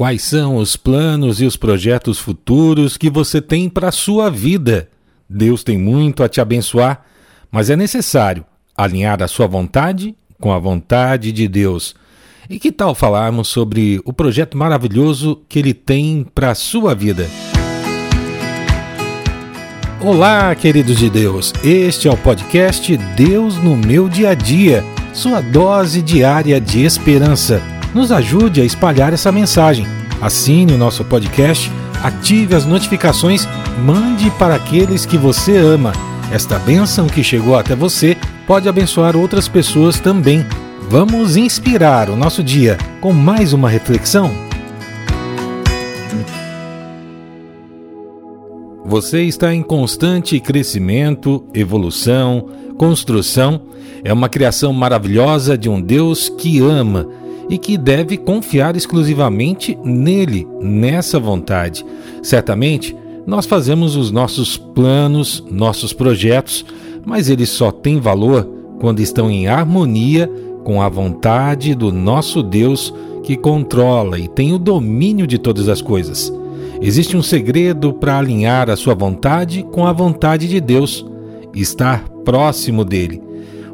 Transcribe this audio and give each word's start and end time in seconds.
Quais 0.00 0.22
são 0.22 0.56
os 0.56 0.76
planos 0.76 1.42
e 1.42 1.44
os 1.44 1.58
projetos 1.58 2.18
futuros 2.18 2.96
que 2.96 3.10
você 3.10 3.38
tem 3.38 3.68
para 3.68 3.88
a 3.88 3.92
sua 3.92 4.30
vida? 4.30 4.88
Deus 5.28 5.62
tem 5.62 5.76
muito 5.76 6.22
a 6.22 6.28
te 6.28 6.40
abençoar, 6.40 7.04
mas 7.52 7.68
é 7.68 7.76
necessário 7.76 8.42
alinhar 8.74 9.22
a 9.22 9.28
sua 9.28 9.46
vontade 9.46 10.14
com 10.40 10.54
a 10.54 10.58
vontade 10.58 11.30
de 11.30 11.46
Deus. 11.46 11.94
E 12.48 12.58
que 12.58 12.72
tal 12.72 12.94
falarmos 12.94 13.48
sobre 13.48 14.00
o 14.06 14.10
projeto 14.10 14.56
maravilhoso 14.56 15.42
que 15.46 15.58
ele 15.58 15.74
tem 15.74 16.26
para 16.34 16.52
a 16.52 16.54
sua 16.54 16.94
vida? 16.94 17.28
Olá, 20.00 20.54
queridos 20.54 20.96
de 20.96 21.10
Deus. 21.10 21.52
Este 21.62 22.08
é 22.08 22.10
o 22.10 22.16
podcast 22.16 22.96
Deus 22.96 23.58
no 23.58 23.76
meu 23.76 24.08
dia 24.08 24.30
a 24.30 24.34
dia, 24.34 24.82
sua 25.12 25.42
dose 25.42 26.00
diária 26.00 26.58
de 26.58 26.86
esperança. 26.86 27.79
Nos 27.94 28.12
ajude 28.12 28.60
a 28.60 28.64
espalhar 28.64 29.12
essa 29.12 29.32
mensagem. 29.32 29.84
Assine 30.20 30.74
o 30.74 30.78
nosso 30.78 31.04
podcast, 31.04 31.70
ative 32.02 32.54
as 32.54 32.64
notificações, 32.64 33.48
mande 33.84 34.30
para 34.32 34.54
aqueles 34.54 35.04
que 35.04 35.18
você 35.18 35.56
ama. 35.56 35.92
Esta 36.30 36.56
bênção 36.60 37.08
que 37.08 37.24
chegou 37.24 37.56
até 37.56 37.74
você 37.74 38.16
pode 38.46 38.68
abençoar 38.68 39.16
outras 39.16 39.48
pessoas 39.48 39.98
também. 39.98 40.46
Vamos 40.88 41.36
inspirar 41.36 42.08
o 42.08 42.16
nosso 42.16 42.44
dia 42.44 42.78
com 43.00 43.12
mais 43.12 43.52
uma 43.52 43.68
reflexão? 43.68 44.30
Você 48.84 49.22
está 49.22 49.52
em 49.52 49.62
constante 49.62 50.38
crescimento, 50.38 51.44
evolução, 51.54 52.46
construção. 52.76 53.62
É 54.04 54.12
uma 54.12 54.28
criação 54.28 54.72
maravilhosa 54.72 55.58
de 55.58 55.68
um 55.68 55.80
Deus 55.80 56.28
que 56.28 56.60
ama 56.60 57.19
e 57.50 57.58
que 57.58 57.76
deve 57.76 58.16
confiar 58.16 58.76
exclusivamente 58.76 59.76
nele, 59.84 60.46
nessa 60.60 61.18
vontade. 61.18 61.84
Certamente, 62.22 62.96
nós 63.26 63.44
fazemos 63.44 63.96
os 63.96 64.12
nossos 64.12 64.56
planos, 64.56 65.44
nossos 65.50 65.92
projetos, 65.92 66.64
mas 67.04 67.28
eles 67.28 67.48
só 67.48 67.72
têm 67.72 67.98
valor 67.98 68.48
quando 68.78 69.00
estão 69.00 69.28
em 69.28 69.48
harmonia 69.48 70.30
com 70.62 70.80
a 70.80 70.88
vontade 70.88 71.74
do 71.74 71.92
nosso 71.92 72.40
Deus 72.40 72.94
que 73.24 73.36
controla 73.36 74.18
e 74.18 74.28
tem 74.28 74.52
o 74.52 74.58
domínio 74.58 75.26
de 75.26 75.36
todas 75.36 75.68
as 75.68 75.82
coisas. 75.82 76.32
Existe 76.80 77.16
um 77.16 77.22
segredo 77.22 77.92
para 77.92 78.16
alinhar 78.16 78.70
a 78.70 78.76
sua 78.76 78.94
vontade 78.94 79.66
com 79.72 79.86
a 79.86 79.92
vontade 79.92 80.48
de 80.48 80.60
Deus, 80.60 81.04
estar 81.54 82.08
próximo 82.24 82.84
dele. 82.84 83.20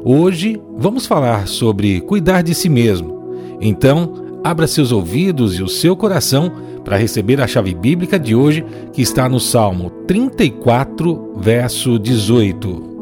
Hoje 0.03 0.59
vamos 0.77 1.05
falar 1.05 1.47
sobre 1.47 2.01
cuidar 2.01 2.41
de 2.41 2.55
si 2.55 2.69
mesmo 2.69 3.16
então, 3.59 4.39
abra 4.43 4.67
seus 4.67 4.91
ouvidos 4.91 5.57
e 5.57 5.63
o 5.63 5.67
seu 5.67 5.95
coração 5.95 6.51
para 6.83 6.97
receber 6.97 7.41
a 7.41 7.47
chave 7.47 7.73
bíblica 7.73 8.17
de 8.17 8.33
hoje, 8.33 8.65
que 8.93 9.01
está 9.01 9.27
no 9.27 9.39
Salmo 9.39 9.89
34, 10.07 11.33
verso 11.37 11.99
18. 11.99 12.95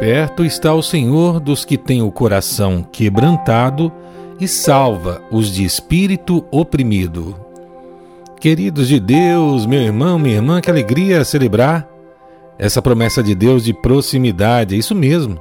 Perto 0.00 0.44
está 0.44 0.74
o 0.74 0.82
Senhor 0.82 1.38
dos 1.38 1.64
que 1.64 1.76
têm 1.76 2.02
o 2.02 2.10
coração 2.10 2.82
quebrantado 2.82 3.92
e 4.40 4.48
salva 4.48 5.22
os 5.30 5.52
de 5.52 5.64
espírito 5.64 6.44
oprimido. 6.50 7.36
Queridos 8.40 8.88
de 8.88 8.98
Deus, 8.98 9.66
meu 9.66 9.80
irmão, 9.80 10.18
minha 10.18 10.34
irmã, 10.34 10.60
que 10.60 10.70
alegria 10.70 11.24
celebrar 11.24 11.88
essa 12.58 12.82
promessa 12.82 13.22
de 13.22 13.34
Deus 13.34 13.64
de 13.64 13.72
proximidade, 13.72 14.74
é 14.74 14.78
isso 14.78 14.94
mesmo. 14.94 15.40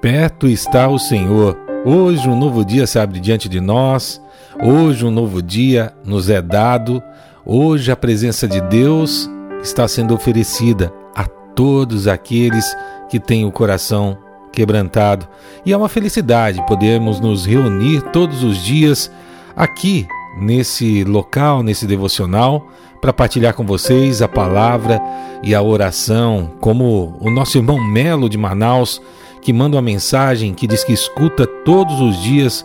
Perto 0.00 0.46
está 0.48 0.88
o 0.88 0.98
Senhor 0.98 1.56
Hoje 1.84 2.28
um 2.28 2.38
novo 2.38 2.64
dia 2.64 2.86
se 2.86 2.96
abre 2.96 3.18
diante 3.18 3.48
de 3.48 3.60
nós, 3.60 4.22
hoje 4.62 5.04
um 5.04 5.10
novo 5.10 5.42
dia 5.42 5.92
nos 6.04 6.30
é 6.30 6.40
dado, 6.40 7.02
hoje 7.44 7.90
a 7.90 7.96
presença 7.96 8.46
de 8.46 8.60
Deus 8.60 9.28
está 9.64 9.88
sendo 9.88 10.14
oferecida 10.14 10.94
a 11.12 11.24
todos 11.24 12.06
aqueles 12.06 12.72
que 13.10 13.18
têm 13.18 13.44
o 13.44 13.50
coração 13.50 14.16
quebrantado. 14.52 15.26
E 15.66 15.72
é 15.72 15.76
uma 15.76 15.88
felicidade 15.88 16.64
podermos 16.68 17.18
nos 17.18 17.44
reunir 17.44 18.00
todos 18.12 18.44
os 18.44 18.58
dias 18.58 19.10
aqui 19.56 20.06
nesse 20.38 21.02
local, 21.02 21.64
nesse 21.64 21.84
devocional, 21.84 22.64
para 23.00 23.12
partilhar 23.12 23.54
com 23.54 23.66
vocês 23.66 24.22
a 24.22 24.28
palavra 24.28 25.02
e 25.42 25.52
a 25.52 25.60
oração, 25.60 26.52
como 26.60 27.16
o 27.20 27.28
nosso 27.28 27.58
irmão 27.58 27.82
Melo 27.84 28.28
de 28.28 28.38
Manaus 28.38 29.02
que 29.42 29.52
manda 29.52 29.76
uma 29.76 29.82
mensagem 29.82 30.54
que 30.54 30.68
diz 30.68 30.84
que 30.84 30.92
escuta 30.92 31.46
todos 31.46 32.00
os 32.00 32.22
dias 32.22 32.64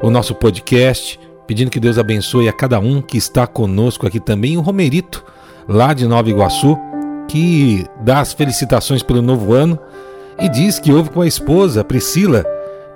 o 0.00 0.08
nosso 0.08 0.34
podcast, 0.34 1.18
pedindo 1.46 1.70
que 1.70 1.80
Deus 1.80 1.98
abençoe 1.98 2.48
a 2.48 2.52
cada 2.52 2.78
um 2.78 3.02
que 3.02 3.18
está 3.18 3.46
conosco 3.46 4.06
aqui 4.06 4.20
também. 4.20 4.56
O 4.56 4.60
Romerito, 4.60 5.24
lá 5.68 5.92
de 5.92 6.06
Nova 6.06 6.30
Iguaçu, 6.30 6.78
que 7.28 7.84
dá 8.00 8.20
as 8.20 8.32
felicitações 8.32 9.02
pelo 9.02 9.20
novo 9.20 9.52
ano 9.52 9.78
e 10.38 10.48
diz 10.48 10.78
que 10.78 10.92
ouve 10.92 11.10
com 11.10 11.20
a 11.20 11.26
esposa, 11.26 11.84
Priscila, 11.84 12.44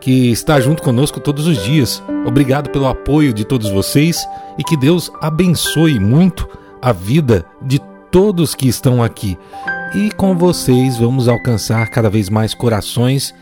que 0.00 0.30
está 0.30 0.60
junto 0.60 0.82
conosco 0.82 1.18
todos 1.20 1.46
os 1.46 1.62
dias. 1.64 2.02
Obrigado 2.24 2.70
pelo 2.70 2.86
apoio 2.86 3.32
de 3.32 3.44
todos 3.44 3.70
vocês 3.70 4.24
e 4.56 4.62
que 4.62 4.76
Deus 4.76 5.10
abençoe 5.20 5.98
muito 5.98 6.48
a 6.80 6.92
vida 6.92 7.44
de 7.60 7.80
todos 8.10 8.54
que 8.54 8.68
estão 8.68 9.02
aqui 9.02 9.36
e 9.96 10.10
com 10.10 10.36
vocês 10.36 10.98
vamos 10.98 11.26
alcançar 11.26 11.88
cada 11.88 12.10
vez 12.10 12.28
mais 12.28 12.52
corações 12.52 13.34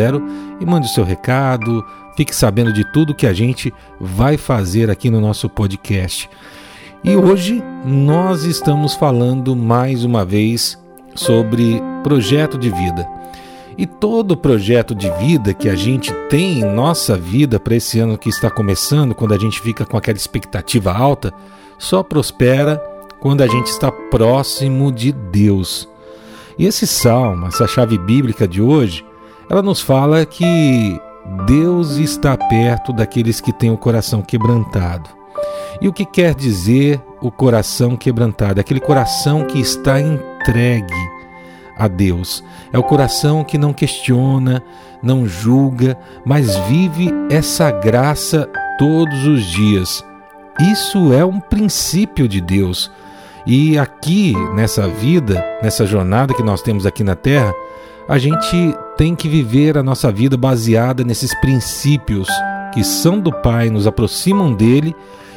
e 0.61 0.67
mande 0.67 0.87
o 0.87 0.91
seu 0.91 1.05
recado, 1.05 1.85
Fique 2.17 2.35
sabendo 2.35 2.73
de 2.73 2.85
tudo 2.93 3.15
que 3.15 3.27
a 3.27 3.33
gente 3.33 3.73
vai 3.99 4.37
fazer 4.37 4.91
aqui 4.91 5.11
no 5.11 5.21
nosso 5.21 5.49
podcast. 5.49 6.29
E 7.03 7.17
hoje 7.17 7.63
nós 7.85 8.45
estamos 8.45 8.95
falando 8.95 9.57
mais 9.57 10.05
uma 10.05 10.25
vez 10.25 10.79
sobre 11.15 11.83
projeto 12.03 12.59
de 12.59 12.71
vida. 12.71 13.09
E 13.77 13.87
todo 13.87 14.37
projeto 14.37 14.95
de 14.95 15.11
vida 15.13 15.55
que 15.55 15.69
a 15.69 15.75
gente 15.75 16.13
tem 16.29 16.61
em 16.61 16.65
nossa 16.65 17.17
vida 17.17 17.59
para 17.59 17.75
esse 17.75 17.99
ano 17.99 18.19
que 18.19 18.29
está 18.29 18.51
começando, 18.51 19.15
quando 19.15 19.33
a 19.33 19.39
gente 19.39 19.61
fica 19.61 19.87
com 19.87 19.97
aquela 19.97 20.17
expectativa 20.17 20.93
alta, 20.93 21.33
só 21.79 22.03
prospera 22.03 22.81
quando 23.19 23.41
a 23.41 23.47
gente 23.47 23.69
está 23.69 23.91
próximo 23.91 24.93
de 24.93 25.11
Deus. 25.11 25.89
E 26.59 26.67
esse 26.67 26.87
salmo, 26.87 27.47
essa 27.47 27.67
chave 27.67 27.97
bíblica 27.97 28.47
de 28.47 28.61
hoje, 28.61 29.05
ela 29.49 29.63
nos 29.63 29.81
fala 29.81 30.27
que 30.27 31.01
Deus 31.47 31.97
está 31.97 32.37
perto 32.37 32.93
daqueles 32.93 33.41
que 33.41 33.53
têm 33.53 33.71
o 33.71 33.79
coração 33.79 34.23
quebrantado. 34.23 35.09
E 35.81 35.89
o 35.89 35.93
que 35.93 36.05
quer 36.05 36.35
dizer 36.35 37.01
o 37.21 37.31
coração 37.31 37.97
quebrantado? 37.97 38.61
Aquele 38.61 38.81
coração 38.81 39.45
que 39.45 39.61
está 39.61 40.01
entregue 40.01 40.95
a 41.77 41.89
Deus. 41.89 42.45
É 42.73 42.79
o 42.79 42.83
coração 42.83 43.45
que 43.45 43.59
não 43.59 43.73
questiona, 43.73 44.63
não 45.03 45.27
julga, 45.27 45.99
mas 46.25 46.57
vive 46.69 47.11
essa 47.31 47.71
graça 47.71 48.49
todos 48.79 49.27
os 49.27 49.45
dias. 49.45 50.05
Isso 50.61 51.13
é 51.13 51.25
um 51.25 51.41
princípio 51.41 52.29
de 52.29 52.41
Deus. 52.41 52.91
E 53.47 53.77
aqui, 53.77 54.35
nessa 54.55 54.87
vida, 54.87 55.45
nessa 55.63 55.85
jornada 55.87 56.35
que 56.35 56.43
nós 56.43 56.63
temos 56.63 56.87
aqui 56.87 57.03
na 57.03 57.17
terra, 57.17 57.53
a 58.09 58.19
gente 58.19 58.77
tem 58.97 59.15
que 59.15 59.29
viver 59.29 59.79
a 59.79 59.83
nossa 59.83 60.11
vida 60.11 60.37
baseada 60.37 61.05
nesses 61.05 61.35
princípios 61.41 62.29
que 62.73 62.83
são 62.83 63.21
do 63.21 63.33
Pai, 63.33 63.69
nos 63.71 63.87
aproximam 63.87 64.53
dele 64.53 64.95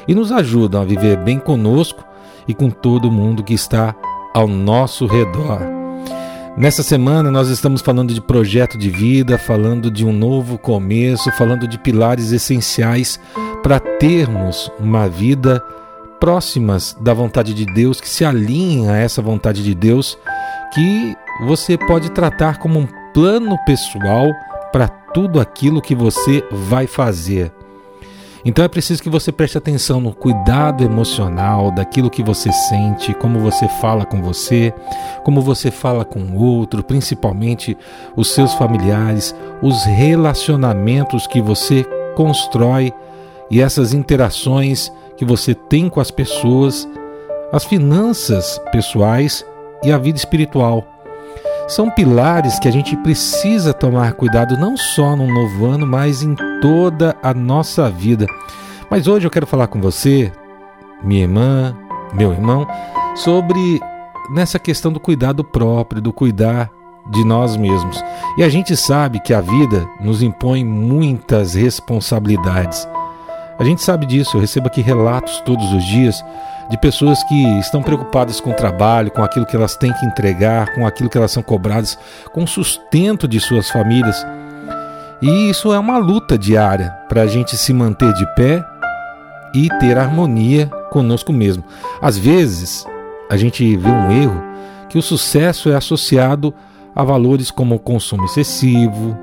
e 0.08 0.16
nos 0.16 0.32
ajudam 0.32 0.82
a 0.82 0.86
viver 0.86 1.18
bem 1.18 1.40
conosco 1.40 2.04
e 2.48 2.54
com 2.54 2.70
todo 2.70 3.12
mundo 3.12 3.44
que 3.44 3.54
está 3.54 3.96
ao 4.34 4.48
nosso 4.48 5.06
redor. 5.06 5.62
Nessa 6.58 6.84
semana 6.84 7.30
nós 7.30 7.50
estamos 7.50 7.82
falando 7.82 8.14
de 8.14 8.22
projeto 8.22 8.78
de 8.78 8.90
vida, 8.90 9.38
falando 9.38 9.92
de 9.92 10.06
um 10.06 10.14
novo 10.14 10.58
começo, 10.58 11.30
falando 11.34 11.68
de 11.68 11.78
pilares 11.78 12.32
essenciais 12.32 13.20
para 13.62 13.80
termos 13.80 14.72
uma 14.80 15.10
vida 15.10 15.62
próximas 16.18 16.96
da 17.02 17.14
vontade 17.14 17.54
de 17.54 17.66
Deus, 17.66 18.00
que 18.00 18.08
se 18.08 18.24
alinhem 18.24 18.90
a 18.90 18.96
essa 18.96 19.22
vontade 19.22 19.62
de 19.62 19.76
Deus, 19.76 20.18
que 20.74 21.16
você 21.42 21.78
pode 21.78 22.12
tratar 22.12 22.58
como 22.58 22.80
um 22.80 22.88
plano 23.14 23.58
pessoal 23.66 24.28
para 24.72 24.88
tudo 24.88 25.40
aquilo 25.40 25.82
que 25.82 25.96
você 25.96 26.44
vai 26.52 26.88
fazer. 26.88 27.52
Então 28.46 28.64
é 28.64 28.68
preciso 28.68 29.02
que 29.02 29.10
você 29.10 29.32
preste 29.32 29.58
atenção 29.58 30.00
no 30.00 30.14
cuidado 30.14 30.84
emocional, 30.84 31.72
daquilo 31.72 32.12
que 32.12 32.22
você 32.22 32.52
sente, 32.52 33.12
como 33.16 33.40
você 33.40 33.68
fala 33.68 34.06
com 34.06 34.22
você, 34.22 34.72
como 35.24 35.42
você 35.42 35.72
fala 35.72 36.06
com 36.06 36.20
o 36.20 36.36
outro, 36.38 36.84
principalmente 36.84 37.76
os 38.16 38.32
seus 38.32 38.54
familiares, 38.54 39.34
os 39.64 39.84
relacionamentos 39.86 41.26
que 41.26 41.42
você 41.42 41.84
constrói 42.16 42.94
e 43.50 43.62
essas 43.62 43.94
interações 43.94 44.92
que 45.18 45.26
você 45.26 45.56
tem 45.56 45.90
com 45.90 46.00
as 46.00 46.12
pessoas, 46.12 46.88
as 47.52 47.64
finanças 47.64 48.62
pessoais 48.72 49.44
e 49.84 49.92
a 49.92 49.98
vida 49.98 50.20
espiritual. 50.20 50.95
São 51.68 51.90
pilares 51.90 52.60
que 52.60 52.68
a 52.68 52.72
gente 52.72 52.96
precisa 52.98 53.74
tomar 53.74 54.14
cuidado 54.14 54.58
não 54.58 54.78
só 54.78 55.16
no 55.16 55.28
novo 55.28 55.66
ano, 55.66 55.86
mas 55.86 56.22
em 56.22 56.36
toda 56.62 57.16
a 57.24 57.34
nossa 57.34 57.90
vida. 57.90 58.28
Mas 58.90 59.08
hoje 59.08 59.26
eu 59.26 59.32
quero 59.32 59.48
falar 59.48 59.68
com 59.68 59.82
você, 59.82 60.32
minha 61.04 61.24
irmã, 61.24 61.76
meu 62.14 62.32
irmão, 62.32 62.68
sobre 63.16 63.82
nessa 64.30 64.60
questão 64.60 64.92
do 64.92 65.00
cuidado 65.00 65.44
próprio, 65.44 66.02
do 66.02 66.14
cuidar 66.14 66.70
de 67.10 67.24
nós 67.24 67.56
mesmos. 67.56 68.04
E 68.38 68.44
a 68.44 68.50
gente 68.50 68.76
sabe 68.76 69.20
que 69.20 69.34
a 69.34 69.42
vida 69.42 69.88
nos 70.00 70.22
impõe 70.22 70.64
muitas 70.64 71.54
responsabilidades. 71.54 72.88
A 73.58 73.64
gente 73.64 73.82
sabe 73.82 74.06
disso, 74.06 74.36
eu 74.36 74.42
recebo 74.42 74.68
aqui 74.68 74.82
relatos 74.82 75.40
todos 75.42 75.72
os 75.72 75.84
dias 75.86 76.24
de 76.70 76.78
pessoas 76.78 77.24
que 77.24 77.60
estão 77.60 77.82
preocupadas 77.82 78.42
com 78.42 78.50
o 78.50 78.56
trabalho, 78.56 79.12
com 79.12 79.24
aquilo 79.24 79.46
que 79.46 79.56
elas 79.56 79.78
têm 79.78 79.94
que 79.94 80.06
entregar, 80.06 80.74
com 80.74 80.86
aquilo 80.86 81.10
que 81.10 81.18
elas 81.18 81.32
são 81.32 81.42
cobradas, 81.42 81.98
com 82.34 82.44
o 82.44 82.48
sustento 82.48 83.28
de 83.28 83.40
suas 83.40 83.70
famílias. 83.70 84.26
E 85.22 85.50
isso 85.50 85.74
é 85.74 85.80
uma 85.80 85.98
luta 85.98 86.38
diária 86.38 86.90
para 87.08 87.22
a 87.22 87.28
gente 87.28 87.56
se 87.56 87.72
manter 87.72 88.12
de 88.14 88.26
pé 88.36 88.64
e 89.54 89.70
ter 89.80 89.98
harmonia 89.98 90.68
conosco 90.92 91.32
mesmo. 91.32 91.64
Às 92.02 92.18
vezes, 92.18 92.86
a 93.30 93.38
gente 93.38 93.78
vê 93.78 93.90
um 93.90 94.12
erro 94.12 94.44
que 94.90 94.98
o 94.98 95.02
sucesso 95.02 95.70
é 95.70 95.76
associado 95.76 96.54
a 96.96 97.04
valores 97.04 97.52
como 97.52 97.80
consumo 97.80 98.26
excessivo, 98.26 99.18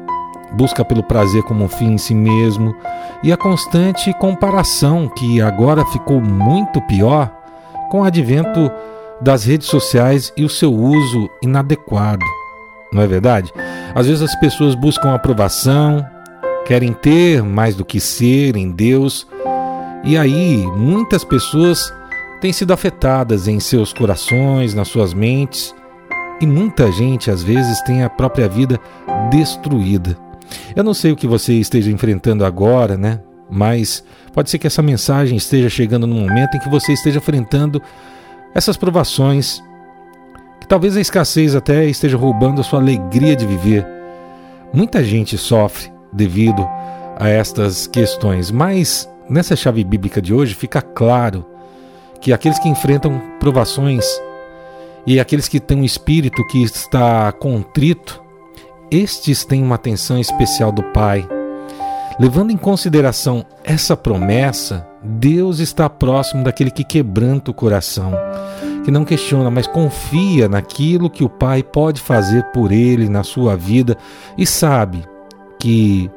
busca 0.55 0.85
pelo 0.85 1.03
prazer 1.03 1.43
como 1.43 1.65
um 1.65 1.69
fim 1.69 1.93
em 1.93 1.99
si 1.99 2.15
mesmo 2.15 2.75
e 3.23 3.33
a 3.33 3.37
constante 3.37 4.13
comparação 4.15 5.09
que 5.09 5.41
agora 5.41 5.85
ficou 5.87 6.21
muito 6.21 6.81
pior 6.83 7.31
com 7.91 8.01
o 8.01 8.05
advento 8.05 8.71
das 9.21 9.45
redes 9.45 9.69
sociais 9.69 10.33
e 10.37 10.45
o 10.45 10.49
seu 10.49 10.73
uso 10.73 11.31
inadequado. 11.43 12.25
Não 12.93 13.03
é 13.03 13.07
verdade? 13.07 13.53
Às 13.95 14.07
vezes 14.07 14.23
as 14.23 14.35
pessoas 14.37 14.75
buscam 14.75 15.15
aprovação, 15.15 16.05
querem 16.67 16.93
ter 16.93 17.43
mais 17.43 17.75
do 17.75 17.85
que 17.85 18.01
ser 18.01 18.57
em 18.57 18.71
Deus, 18.71 19.27
e 20.05 20.17
aí 20.19 20.57
muitas 20.77 21.25
pessoas 21.25 21.93
têm 22.41 22.53
sido 22.53 22.73
afetadas 22.73 23.47
em 23.47 23.61
seus 23.61 23.93
corações, 23.93 24.75
nas 24.75 24.89
suas 24.89 25.15
mentes, 25.15 25.75
e 26.41 26.47
muita 26.47 26.91
gente 26.91 27.31
às 27.31 27.43
vezes 27.43 27.81
tem 27.83 28.03
a 28.03 28.11
própria 28.11 28.49
vida 28.49 28.81
destruída. 29.31 30.19
Eu 30.75 30.85
não 30.85 30.95
sei 30.95 31.13
o 31.13 31.17
que 31.17 31.27
você 31.27 31.55
esteja 31.55 31.91
enfrentando 31.91 32.45
agora, 32.45 32.97
né? 32.97 33.21
Mas 33.51 34.03
pode 34.33 34.51
ser 34.51 34.59
que 34.59 34.67
essa 34.67 34.83
mensagem 34.83 35.37
esteja 35.37 35.69
chegando 35.69 36.07
no 36.07 36.15
momento 36.15 36.57
em 36.57 36.61
que 36.61 36.69
você 36.69 36.93
esteja 36.93 37.19
enfrentando 37.19 37.83
essas 38.55 38.77
provações, 38.77 39.63
que 40.61 40.67
talvez 40.67 40.97
a 40.97 41.01
escassez 41.01 41.55
até 41.55 41.85
esteja 41.85 42.17
roubando 42.17 42.61
a 42.61 42.65
sua 42.65 42.81
alegria 42.81 43.37
de 43.37 43.47
viver. 43.47 43.87
Muita 44.73 45.05
gente 45.05 45.37
sofre 45.37 45.93
devido 46.13 46.67
a 47.19 47.29
estas 47.29 47.87
questões, 47.87 48.51
mas 48.51 49.09
nessa 49.29 49.55
chave 49.55 49.85
bíblica 49.85 50.21
de 50.21 50.33
hoje 50.33 50.55
fica 50.55 50.81
claro 50.81 51.45
que 52.21 52.33
aqueles 52.33 52.59
que 52.59 52.69
enfrentam 52.69 53.21
provações 53.39 54.05
e 55.07 55.19
aqueles 55.19 55.49
que 55.49 55.61
têm 55.61 55.81
um 55.81 55.85
espírito 55.85 56.47
que 56.47 56.63
está 56.63 57.33
contrito 57.33 58.22
estes 58.93 59.43
têm 59.43 59.63
uma 59.63 59.77
atenção 59.77 60.19
especial 60.19 60.71
do 60.71 60.83
Pai. 60.83 61.27
Levando 62.21 62.51
em 62.51 62.59
consideração 62.59 63.45
essa 63.65 63.97
promessa, 63.97 64.87
Deus 65.03 65.61
está 65.61 65.89
próximo 65.89 66.45
daquele 66.45 66.71
que 66.71 66.85
quebranta 66.85 67.51
o 67.51 67.55
coração, 67.55 68.13
que 68.85 68.91
não 68.91 69.03
questiona, 69.03 69.51
mas 69.51 69.67
confia 69.67 70.47
naquilo 70.47 71.09
que 71.09 71.25
o 71.25 71.29
Pai 71.29 71.63
pode 71.63 72.03
fazer 72.03 72.45
por 72.53 72.71
ele 72.71 73.09
na 73.09 73.23
sua 73.23 73.57
vida 73.57 73.97
e 74.37 74.47
sabe 74.47 75.03
que 75.59 76.11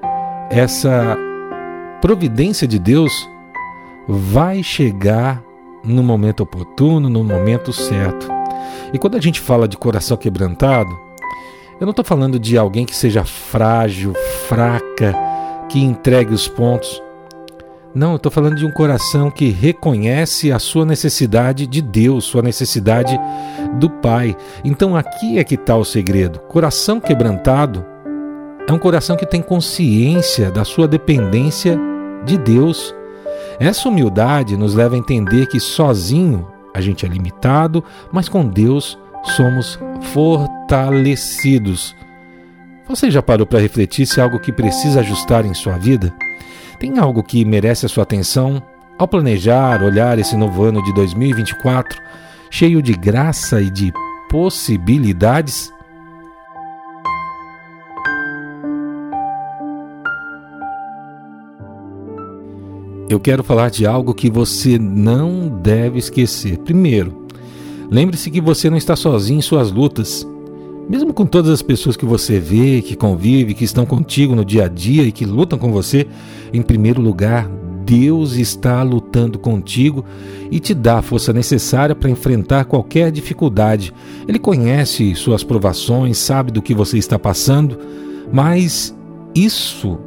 essa 0.50 1.18
providência 2.02 2.68
de 2.68 2.78
Deus 2.78 3.12
vai 4.06 4.62
chegar 4.62 5.42
no 5.82 6.04
momento 6.04 6.44
oportuno, 6.44 7.10
no 7.10 7.24
momento 7.24 7.72
certo. 7.72 8.28
E 8.92 9.00
quando 9.00 9.16
a 9.16 9.22
gente 9.22 9.40
fala 9.40 9.66
de 9.66 9.78
coração 9.78 10.18
quebrantado, 10.18 11.05
eu 11.80 11.86
não 11.86 11.92
estou 11.92 12.06
falando 12.06 12.40
de 12.40 12.58
alguém 12.58 12.86
que 12.86 12.96
seja 12.96 13.24
frágil, 13.26 14.14
fraca, 14.48 15.14
que 15.70 15.80
entregue 15.80 16.34
os 16.34 16.48
pontos. 16.48 17.02
Não, 17.94 18.12
eu 18.12 18.16
estou 18.18 18.32
falando 18.32 18.56
de 18.56 18.66
um 18.66 18.72
coração 18.72 19.32
que 19.32 19.50
reconhece 19.50 20.52
a 20.52 20.60
sua 20.60 20.86
necessidade 20.86 21.66
de 21.66 21.82
Deus, 21.82 22.26
sua 22.26 22.42
necessidade 22.42 23.18
do 23.80 23.90
Pai. 23.90 24.36
Então 24.64 24.96
aqui 24.96 25.38
é 25.40 25.44
que 25.44 25.56
está 25.56 25.76
o 25.76 25.86
segredo. 25.86 26.40
Coração 26.40 27.00
quebrantado 27.00 27.86
é 28.68 28.72
um 28.74 28.80
coração 28.80 29.16
que 29.16 29.26
tem 29.26 29.42
consciência 29.42 30.52
da 30.52 30.66
sua 30.66 30.88
dependência 30.88 31.80
de 32.26 32.38
Deus. 32.38 32.94
Essa 33.60 33.88
humildade 33.88 34.58
nos 34.58 34.74
leva 34.74 34.96
a 34.96 34.98
entender 34.98 35.48
que 35.48 35.60
sozinho 35.60 36.48
a 36.74 36.82
gente 36.82 37.06
é 37.06 37.10
limitado, 37.10 37.84
mas 38.12 38.28
com 38.28 38.46
Deus 38.46 38.98
somos 39.26 39.80
fortalecidos. 40.14 41.96
Você 42.88 43.10
já 43.10 43.22
parou 43.22 43.48
para 43.48 43.60
refletir 43.60 44.06
se 44.06 44.20
é 44.20 44.24
algo 44.24 44.40
que 44.40 44.52
precisa 44.52 45.00
ajustar 45.00 45.46
em 45.46 45.54
sua 45.54 45.78
vida? 45.78 46.14
Tem 46.80 47.00
algo 47.00 47.24
que 47.24 47.44
merece 47.44 47.86
a 47.86 47.90
sua 47.90 48.04
atenção? 48.04 48.62
Ao 48.98 49.08
planejar, 49.08 49.84
olhar 49.84 50.20
esse 50.20 50.38
novo 50.38 50.64
ano 50.64 50.84
de 50.84 50.94
2024, 50.94 52.00
cheio 52.50 52.82
de 52.82 52.94
graça 52.94 53.62
e 53.62 53.70
de 53.70 53.92
possibilidades? 54.30 55.74
Eu 63.10 63.20
quero 63.20 63.44
falar 63.44 63.70
de 63.70 63.86
algo 63.86 64.14
que 64.14 64.30
você 64.30 64.80
não 64.80 65.48
deve 65.48 66.00
esquecer. 66.00 66.58
Primeiro, 66.60 67.25
Lembre-se 67.90 68.32
que 68.32 68.42
você 68.42 68.70
não 68.70 68.78
está 68.78 68.96
sozinho 68.96 69.40
em 69.40 69.42
suas 69.42 69.72
lutas. 69.72 70.28
Mesmo 70.88 71.14
com 71.14 71.26
todas 71.26 71.52
as 71.52 71.62
pessoas 71.62 71.98
que 71.98 72.06
você 72.06 72.40
vê, 72.40 72.82
que 72.82 72.96
convive, 72.96 73.56
que 73.56 73.64
estão 73.64 73.86
contigo 73.86 74.36
no 74.36 74.46
dia 74.46 74.66
a 74.66 74.68
dia 74.68 75.04
e 75.04 75.12
que 75.12 75.26
lutam 75.26 75.58
com 75.58 75.72
você, 75.72 76.08
em 76.54 76.62
primeiro 76.62 77.02
lugar, 77.02 77.50
Deus 77.86 78.34
está 78.34 78.82
lutando 78.82 79.38
contigo 79.38 80.04
e 80.50 80.60
te 80.60 80.74
dá 80.74 81.00
a 81.00 81.02
força 81.02 81.32
necessária 81.32 81.96
para 81.96 82.10
enfrentar 82.10 82.66
qualquer 82.66 83.12
dificuldade. 83.12 83.94
Ele 84.28 84.40
conhece 84.40 85.14
suas 85.16 85.44
provações, 85.44 86.18
sabe 86.18 86.52
do 86.52 86.62
que 86.62 86.74
você 86.74 86.98
está 86.98 87.18
passando, 87.18 87.78
mas 88.32 88.96
isso, 89.36 90.00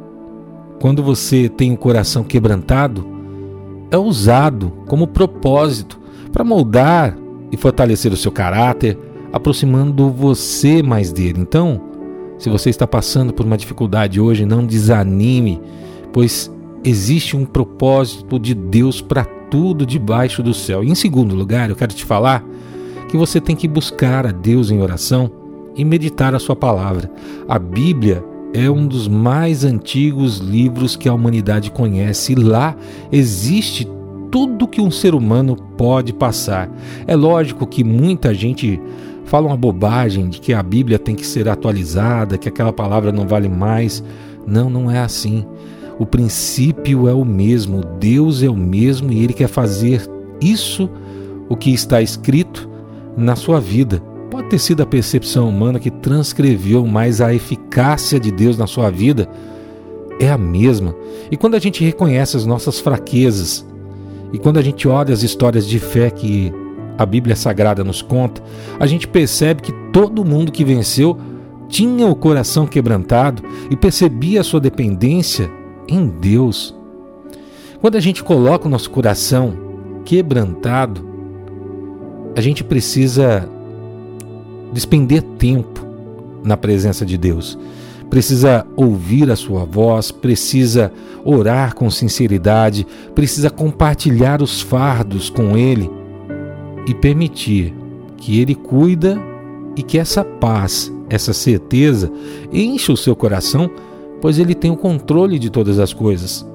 quando 0.81 1.01
você 1.01 1.47
tem 1.47 1.73
o 1.73 1.77
coração 1.77 2.23
quebrantado, 2.23 3.05
é 3.91 3.97
usado 3.97 4.71
como 4.87 5.07
propósito 5.07 5.99
para 6.31 6.43
moldar 6.43 7.17
e 7.51 7.57
fortalecer 7.57 8.11
o 8.11 8.17
seu 8.17 8.31
caráter, 8.31 8.97
aproximando 9.31 10.09
você 10.09 10.81
mais 10.81 11.11
dele. 11.11 11.39
Então, 11.39 11.81
se 12.37 12.49
você 12.49 12.69
está 12.69 12.87
passando 12.87 13.33
por 13.33 13.45
uma 13.45 13.57
dificuldade 13.57 14.19
hoje, 14.19 14.45
não 14.45 14.65
desanime, 14.65 15.61
pois 16.13 16.51
existe 16.83 17.35
um 17.35 17.45
propósito 17.45 18.39
de 18.39 18.53
Deus 18.53 19.01
para 19.01 19.25
tudo 19.25 19.85
debaixo 19.85 20.41
do 20.41 20.53
céu. 20.53 20.83
E 20.83 20.89
em 20.89 20.95
segundo 20.95 21.35
lugar, 21.35 21.69
eu 21.69 21.75
quero 21.75 21.93
te 21.93 22.05
falar 22.05 22.43
que 23.09 23.17
você 23.17 23.41
tem 23.41 23.55
que 23.55 23.67
buscar 23.67 24.25
a 24.25 24.31
Deus 24.31 24.71
em 24.71 24.81
oração 24.81 25.31
e 25.75 25.83
meditar 25.83 26.33
a 26.35 26.39
sua 26.39 26.55
palavra. 26.55 27.11
A 27.47 27.57
Bíblia 27.57 28.23
é 28.53 28.69
um 28.69 28.87
dos 28.87 29.07
mais 29.07 29.63
antigos 29.63 30.37
livros 30.37 30.95
que 30.95 31.09
a 31.09 31.13
humanidade 31.13 31.71
conhece 31.71 32.35
lá 32.35 32.75
existe 33.11 33.87
tudo 34.31 34.67
que 34.67 34.81
um 34.81 34.91
ser 34.91 35.13
humano 35.13 35.55
pode 35.55 36.13
passar. 36.13 36.69
É 37.07 37.15
lógico 37.15 37.65
que 37.65 37.83
muita 37.83 38.33
gente 38.33 38.79
fala 39.25 39.47
uma 39.47 39.57
bobagem 39.57 40.29
de 40.29 40.39
que 40.39 40.53
a 40.53 40.63
Bíblia 40.63 40.97
tem 40.97 41.15
que 41.15 41.25
ser 41.25 41.47
atualizada, 41.47 42.37
que 42.37 42.49
aquela 42.49 42.73
palavra 42.73 43.11
não 43.11 43.27
vale 43.27 43.47
mais. 43.47 44.03
Não, 44.45 44.69
não 44.69 44.89
é 44.89 44.99
assim. 44.99 45.45
O 45.99 46.05
princípio 46.05 47.07
é 47.07 47.13
o 47.13 47.25
mesmo, 47.25 47.81
Deus 47.99 48.41
é 48.41 48.49
o 48.49 48.55
mesmo 48.55 49.11
e 49.11 49.23
Ele 49.23 49.33
quer 49.33 49.49
fazer 49.49 50.09
isso, 50.39 50.89
o 51.49 51.55
que 51.55 51.71
está 51.71 52.01
escrito, 52.01 52.69
na 53.17 53.35
sua 53.35 53.59
vida. 53.59 54.01
Pode 54.31 54.47
ter 54.47 54.59
sido 54.59 54.81
a 54.81 54.85
percepção 54.85 55.49
humana 55.49 55.79
que 55.79 55.91
transcreveu, 55.91 56.85
mas 56.85 57.19
a 57.19 57.33
eficácia 57.33 58.19
de 58.19 58.31
Deus 58.31 58.57
na 58.57 58.65
sua 58.65 58.89
vida 58.89 59.27
é 60.19 60.31
a 60.31 60.37
mesma. 60.37 60.95
E 61.29 61.35
quando 61.35 61.55
a 61.55 61.59
gente 61.59 61.83
reconhece 61.83 62.37
as 62.37 62.45
nossas 62.45 62.79
fraquezas, 62.79 63.65
e 64.31 64.37
quando 64.37 64.57
a 64.57 64.61
gente 64.61 64.87
olha 64.87 65.13
as 65.13 65.23
histórias 65.23 65.65
de 65.65 65.79
fé 65.79 66.09
que 66.09 66.53
a 66.97 67.05
Bíblia 67.05 67.35
Sagrada 67.35 67.83
nos 67.83 68.01
conta, 68.01 68.43
a 68.79 68.85
gente 68.85 69.07
percebe 69.07 69.61
que 69.61 69.71
todo 69.91 70.25
mundo 70.25 70.51
que 70.51 70.63
venceu 70.63 71.17
tinha 71.67 72.07
o 72.07 72.15
coração 72.15 72.67
quebrantado 72.67 73.43
e 73.69 73.75
percebia 73.75 74.41
a 74.41 74.43
sua 74.43 74.59
dependência 74.59 75.49
em 75.87 76.07
Deus. 76.07 76.75
Quando 77.79 77.95
a 77.95 77.99
gente 77.99 78.23
coloca 78.23 78.67
o 78.67 78.69
nosso 78.69 78.89
coração 78.89 79.53
quebrantado, 80.03 81.07
a 82.35 82.41
gente 82.41 82.63
precisa 82.63 83.49
despender 84.73 85.21
tempo 85.21 85.85
na 86.43 86.57
presença 86.57 87.05
de 87.05 87.17
Deus. 87.17 87.57
Precisa 88.09 88.65
ouvir 88.75 89.29
a 89.29 89.35
sua 89.35 89.65
voz, 89.65 90.11
precisa 90.11 90.91
orar 91.23 91.75
com 91.75 91.89
sinceridade, 91.91 92.85
precisa 93.13 93.49
compartilhar 93.49 94.41
os 94.41 94.61
fardos 94.61 95.29
com 95.29 95.55
Ele 95.55 95.89
e 96.87 96.93
permitir 96.93 97.73
que 98.17 98.39
Ele 98.39 98.55
cuida 98.55 99.21
e 99.75 99.83
que 99.83 99.99
essa 99.99 100.23
paz, 100.23 100.91
essa 101.09 101.33
certeza 101.33 102.11
enche 102.51 102.91
o 102.91 102.97
seu 102.97 103.15
coração, 103.15 103.69
pois 104.19 104.39
Ele 104.39 104.55
tem 104.55 104.71
o 104.71 104.77
controle 104.77 105.37
de 105.37 105.49
todas 105.49 105.77
as 105.77 105.93
coisas. 105.93 106.47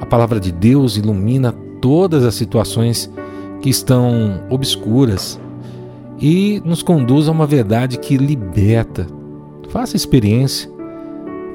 A 0.00 0.06
palavra 0.06 0.38
de 0.38 0.52
Deus 0.52 0.96
ilumina 0.96 1.52
todas 1.80 2.24
as 2.24 2.34
situações 2.34 3.10
que 3.60 3.70
estão 3.70 4.42
obscuras 4.50 5.40
e 6.20 6.60
nos 6.64 6.82
conduz 6.82 7.28
a 7.28 7.32
uma 7.32 7.46
verdade 7.46 7.98
que 7.98 8.16
liberta. 8.16 9.17
Faça 9.68 9.96
experiência. 9.96 10.70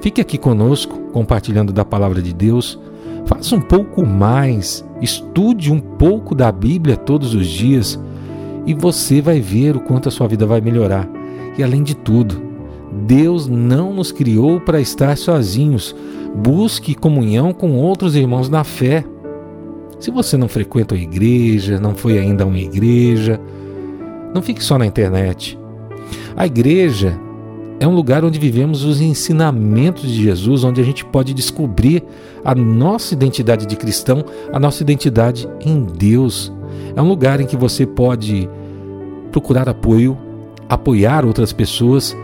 Fique 0.02 0.22
aqui 0.22 0.38
conosco, 0.38 0.98
compartilhando 1.12 1.74
da 1.74 1.84
palavra 1.84 2.22
de 2.22 2.34
Deus. 2.34 2.80
Faça 3.26 3.56
um 3.56 3.62
pouco 3.62 4.06
mais, 4.06 4.86
estude 5.02 5.72
um 5.72 5.80
pouco 5.80 6.36
da 6.36 6.52
Bíblia 6.52 6.98
todos 6.98 7.34
os 7.34 7.48
dias 7.48 8.00
e 8.66 8.74
você 8.74 9.22
vai 9.22 9.40
ver 9.40 9.76
o 9.76 9.80
quanto 9.80 10.10
a 10.10 10.12
sua 10.12 10.28
vida 10.28 10.46
vai 10.46 10.62
melhorar. 10.62 11.10
E 11.58 11.64
além 11.64 11.84
de 11.84 11.96
tudo, 11.96 12.42
Deus 13.06 13.48
não 13.48 13.94
nos 13.94 14.12
criou 14.12 14.60
para 14.60 14.82
estar 14.82 15.18
sozinhos. 15.18 15.96
Busque 16.36 16.96
comunhão 16.96 17.54
com 17.54 17.76
outros 17.76 18.16
irmãos 18.16 18.50
na 18.50 18.64
fé. 18.64 19.04
Se 20.00 20.12
você 20.12 20.38
não 20.38 20.48
frequenta 20.48 20.96
a 20.96 20.98
igreja, 20.98 21.80
não 21.80 21.96
foi 21.96 22.20
ainda 22.20 22.44
a 22.44 22.48
uma 22.48 22.60
igreja, 22.60 23.40
não 24.34 24.42
fique 24.42 24.64
só 24.64 24.78
na 24.78 24.86
internet. 24.86 25.58
A 26.36 26.46
igreja 26.46 27.18
é 27.84 27.88
um 27.88 27.94
lugar 27.94 28.24
onde 28.24 28.40
vivemos 28.40 28.86
os 28.86 29.02
ensinamentos 29.02 30.04
de 30.10 30.24
Jesus, 30.24 30.64
onde 30.64 30.80
a 30.80 30.84
gente 30.86 31.04
pode 31.04 31.34
descobrir 31.34 32.02
a 32.42 32.56
nossa 32.56 33.14
identidade 33.14 33.66
de 33.66 33.76
cristão, 33.76 34.24
a 34.54 34.60
nossa 34.60 34.82
identidade 34.82 35.50
em 35.60 35.84
Deus. 35.84 36.50
É 36.96 37.02
um 37.02 37.10
lugar 37.10 37.42
em 37.42 37.46
que 37.46 37.58
você 37.58 37.86
pode 37.86 38.50
procurar 39.34 39.68
apoio, 39.68 40.18
apoiar 40.70 41.26
outras 41.26 41.52
pessoas, 41.52 42.16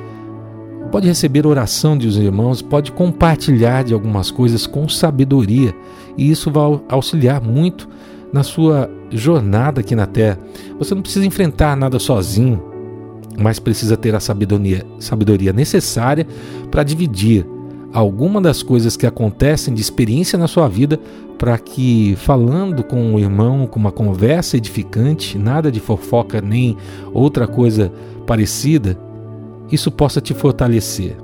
pode 0.93 1.07
receber 1.07 1.45
oração 1.45 1.97
dos 1.97 2.15
irmãos, 2.15 2.61
pode 2.61 2.93
compartilhar 2.93 3.83
de 3.83 3.93
algumas 3.93 4.31
coisas 4.31 4.65
com 4.65 4.87
sabedoria, 4.87 5.75
e 6.17 6.31
isso 6.31 6.49
vai 6.49 6.79
auxiliar 6.87 7.41
muito 7.41 7.89
na 8.31 8.43
sua 8.43 8.89
jornada 9.11 9.81
aqui 9.81 9.93
na 9.93 10.05
Terra. 10.05 10.39
Você 10.77 10.95
não 10.95 11.01
precisa 11.01 11.25
enfrentar 11.25 11.75
nada 11.75 11.99
sozinho, 11.99 12.63
mas 13.39 13.59
precisa 13.59 13.95
ter 13.95 14.13
a 14.13 14.19
sabedoria, 14.19 14.85
sabedoria 14.99 15.53
necessária 15.53 16.27
para 16.69 16.83
dividir 16.83 17.45
alguma 17.93 18.39
das 18.39 18.61
coisas 18.61 18.95
que 18.95 19.07
acontecem 19.07 19.73
de 19.73 19.81
experiência 19.81 20.37
na 20.37 20.47
sua 20.47 20.67
vida 20.67 20.99
para 21.37 21.57
que 21.57 22.15
falando 22.17 22.83
com 22.83 23.01
um 23.01 23.17
irmão, 23.17 23.65
com 23.65 23.79
uma 23.79 23.91
conversa 23.91 24.57
edificante, 24.57 25.37
nada 25.37 25.71
de 25.71 25.79
fofoca 25.79 26.41
nem 26.41 26.75
outra 27.13 27.47
coisa 27.47 27.91
parecida, 28.27 28.99
isso 29.71 29.89
possa 29.89 30.19
te 30.19 30.33
fortalecer. 30.33 31.15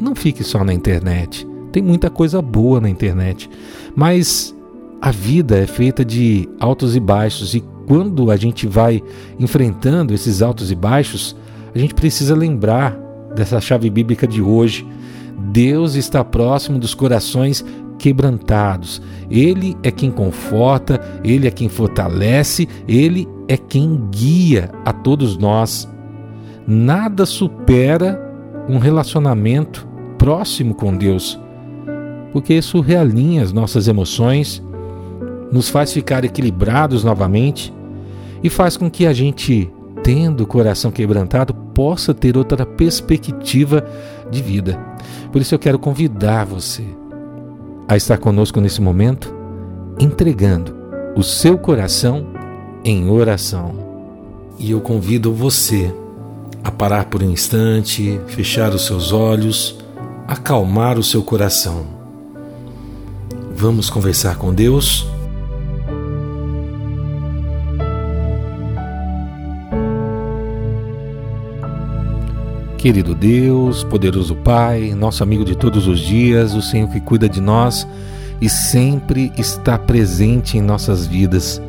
Não 0.00 0.14
fique 0.14 0.42
só 0.42 0.64
na 0.64 0.72
internet. 0.72 1.46
Tem 1.70 1.82
muita 1.82 2.10
coisa 2.10 2.40
boa 2.42 2.80
na 2.80 2.88
internet, 2.88 3.48
mas 3.94 4.54
a 5.00 5.10
vida 5.10 5.58
é 5.58 5.66
feita 5.66 6.04
de 6.04 6.48
altos 6.58 6.96
e 6.96 7.00
baixos 7.00 7.54
e 7.54 7.62
quando 7.92 8.30
a 8.30 8.36
gente 8.38 8.66
vai 8.66 9.02
enfrentando 9.38 10.14
esses 10.14 10.40
altos 10.40 10.72
e 10.72 10.74
baixos, 10.74 11.36
a 11.74 11.78
gente 11.78 11.92
precisa 11.92 12.34
lembrar 12.34 12.98
dessa 13.36 13.60
chave 13.60 13.90
bíblica 13.90 14.26
de 14.26 14.40
hoje. 14.40 14.88
Deus 15.50 15.94
está 15.94 16.24
próximo 16.24 16.78
dos 16.78 16.94
corações 16.94 17.62
quebrantados. 17.98 19.02
Ele 19.30 19.76
é 19.82 19.90
quem 19.90 20.10
conforta, 20.10 20.98
ele 21.22 21.46
é 21.46 21.50
quem 21.50 21.68
fortalece, 21.68 22.66
ele 22.88 23.28
é 23.46 23.58
quem 23.58 24.08
guia 24.10 24.70
a 24.86 24.92
todos 24.94 25.36
nós. 25.36 25.86
Nada 26.66 27.26
supera 27.26 28.18
um 28.70 28.78
relacionamento 28.78 29.86
próximo 30.16 30.74
com 30.74 30.96
Deus, 30.96 31.38
porque 32.32 32.54
isso 32.54 32.80
realinha 32.80 33.42
as 33.42 33.52
nossas 33.52 33.86
emoções, 33.86 34.62
nos 35.52 35.68
faz 35.68 35.92
ficar 35.92 36.24
equilibrados 36.24 37.04
novamente 37.04 37.70
e 38.42 38.50
faz 38.50 38.76
com 38.76 38.90
que 38.90 39.06
a 39.06 39.12
gente, 39.12 39.70
tendo 40.02 40.42
o 40.42 40.46
coração 40.46 40.90
quebrantado, 40.90 41.54
possa 41.54 42.12
ter 42.12 42.36
outra 42.36 42.66
perspectiva 42.66 43.84
de 44.30 44.42
vida. 44.42 44.78
Por 45.30 45.40
isso 45.40 45.54
eu 45.54 45.58
quero 45.58 45.78
convidar 45.78 46.44
você 46.44 46.84
a 47.88 47.96
estar 47.96 48.18
conosco 48.18 48.60
nesse 48.60 48.80
momento, 48.80 49.34
entregando 49.98 50.74
o 51.16 51.22
seu 51.22 51.58
coração 51.58 52.26
em 52.84 53.08
oração. 53.08 53.74
E 54.58 54.70
eu 54.70 54.80
convido 54.80 55.32
você 55.32 55.94
a 56.64 56.70
parar 56.70 57.06
por 57.06 57.22
um 57.22 57.30
instante, 57.30 58.20
fechar 58.28 58.72
os 58.74 58.86
seus 58.86 59.12
olhos, 59.12 59.78
acalmar 60.26 60.98
o 60.98 61.02
seu 61.02 61.22
coração. 61.22 61.86
Vamos 63.54 63.90
conversar 63.90 64.36
com 64.36 64.52
Deus? 64.54 65.06
Querido 72.82 73.14
Deus, 73.14 73.84
poderoso 73.84 74.34
Pai, 74.34 74.92
nosso 74.92 75.22
amigo 75.22 75.44
de 75.44 75.54
todos 75.54 75.86
os 75.86 76.00
dias, 76.00 76.52
o 76.52 76.60
Senhor 76.60 76.88
que 76.88 77.00
cuida 77.00 77.28
de 77.28 77.40
nós 77.40 77.86
e 78.40 78.48
sempre 78.48 79.30
está 79.38 79.78
presente 79.78 80.58
em 80.58 80.60
nossas 80.60 81.06
vidas. 81.06 81.62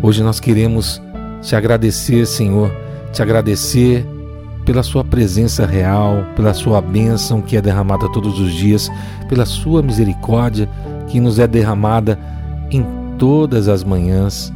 Hoje 0.00 0.22
nós 0.22 0.38
queremos 0.38 1.02
te 1.42 1.56
agradecer, 1.56 2.24
Senhor, 2.24 2.70
te 3.12 3.20
agradecer 3.20 4.06
pela 4.64 4.84
Sua 4.84 5.02
presença 5.02 5.66
real, 5.66 6.24
pela 6.36 6.54
Sua 6.54 6.80
bênção 6.80 7.42
que 7.42 7.56
é 7.56 7.60
derramada 7.60 8.08
todos 8.12 8.38
os 8.38 8.52
dias, 8.52 8.88
pela 9.28 9.46
Sua 9.46 9.82
misericórdia 9.82 10.68
que 11.08 11.18
nos 11.18 11.40
é 11.40 11.48
derramada 11.48 12.16
em 12.70 12.86
todas 13.18 13.66
as 13.66 13.82
manhãs. 13.82 14.52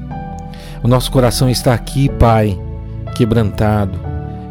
O 0.80 0.86
nosso 0.86 1.10
coração 1.10 1.50
está 1.50 1.74
aqui, 1.74 2.08
Pai, 2.08 2.56
quebrantado, 3.16 3.98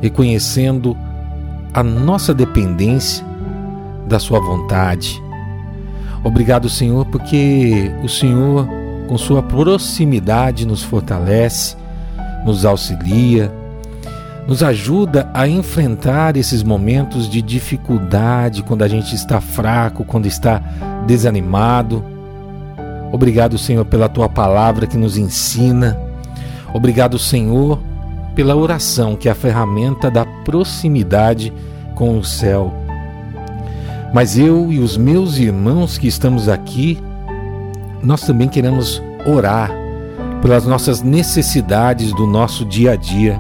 reconhecendo 0.02 0.98
a 1.74 1.82
nossa 1.82 2.34
dependência 2.34 3.26
da 4.08 4.20
Sua 4.20 4.40
vontade. 4.40 5.22
Obrigado, 6.24 6.70
Senhor, 6.70 7.06
porque 7.08 7.92
o 8.04 8.08
Senhor, 8.08 8.68
com 9.08 9.18
Sua 9.18 9.42
proximidade, 9.42 10.66
nos 10.66 10.84
fortalece, 10.84 11.76
nos 12.46 12.66
auxilia, 12.66 13.52
nos 14.48 14.62
ajuda 14.62 15.30
a 15.34 15.48
enfrentar 15.48 16.36
esses 16.36 16.64
momentos 16.64 17.30
de 17.30 17.42
dificuldade, 17.42 18.64
quando 18.64 18.84
a 18.84 18.88
gente 18.88 19.16
está 19.16 19.40
fraco, 19.40 20.04
quando 20.04 20.26
está 20.26 20.62
desanimado. 21.08 22.04
Obrigado, 23.12 23.58
Senhor, 23.58 23.86
pela 23.86 24.10
tua 24.10 24.28
palavra 24.28 24.86
que 24.86 24.98
nos 24.98 25.18
ensina. 25.18 25.98
Obrigado, 26.74 27.18
Senhor, 27.20 27.80
pela 28.36 28.56
oração, 28.56 29.16
que 29.16 29.28
é 29.28 29.32
a 29.32 29.36
ferramenta 29.36 30.10
da 30.10 30.26
proximidade 30.26 31.54
com 31.96 32.18
o 32.18 32.24
céu. 32.24 32.74
Mas 34.14 34.38
eu 34.38 34.72
e 34.72 34.80
os 34.80 34.98
meus 34.98 35.38
irmãos 35.38 35.98
que 35.98 36.08
estamos 36.08 36.48
aqui, 36.48 37.00
nós 38.02 38.22
também 38.22 38.48
queremos 38.48 39.02
orar 39.26 39.72
pelas 40.42 40.66
nossas 40.66 41.02
necessidades 41.02 42.14
do 42.14 42.28
nosso 42.28 42.66
dia 42.66 42.92
a 42.92 42.96
dia. 42.96 43.40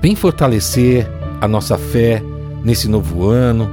Vem 0.00 0.16
fortalecer 0.16 1.08
a 1.40 1.46
nossa 1.46 1.76
fé 1.76 2.22
nesse 2.64 2.88
novo 2.88 3.28
ano. 3.28 3.70